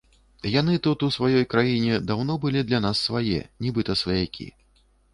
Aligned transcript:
Яны 0.59 0.77
тут, 0.87 1.05
у 1.07 1.13
сваёй 1.17 1.45
краіне, 1.53 2.01
даўно 2.13 2.39
былі 2.47 2.67
для 2.73 2.83
нас 2.89 3.05
свае, 3.11 3.39
нібыта 3.67 4.01
сваякі. 4.05 4.53